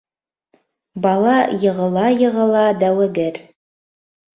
[1.03, 3.43] Бала йығыла-йығыла дәүегер.